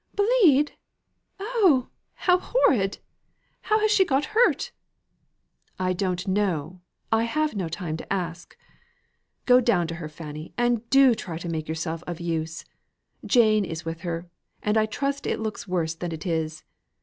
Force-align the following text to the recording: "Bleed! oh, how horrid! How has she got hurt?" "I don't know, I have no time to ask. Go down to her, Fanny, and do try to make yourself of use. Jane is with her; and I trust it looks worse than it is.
"Bleed! 0.15 0.71
oh, 1.39 1.89
how 2.15 2.39
horrid! 2.39 2.97
How 3.61 3.79
has 3.81 3.91
she 3.91 4.03
got 4.03 4.25
hurt?" 4.33 4.71
"I 5.77 5.93
don't 5.93 6.27
know, 6.27 6.81
I 7.11 7.25
have 7.25 7.55
no 7.55 7.69
time 7.69 7.97
to 7.97 8.11
ask. 8.11 8.57
Go 9.45 9.59
down 9.61 9.85
to 9.89 9.95
her, 10.01 10.09
Fanny, 10.09 10.55
and 10.57 10.89
do 10.89 11.13
try 11.13 11.37
to 11.37 11.47
make 11.47 11.69
yourself 11.69 12.03
of 12.07 12.19
use. 12.19 12.65
Jane 13.27 13.63
is 13.63 13.85
with 13.85 14.01
her; 14.01 14.27
and 14.63 14.75
I 14.75 14.87
trust 14.87 15.27
it 15.27 15.39
looks 15.39 15.67
worse 15.67 15.93
than 15.93 16.11
it 16.11 16.25
is. 16.25 16.63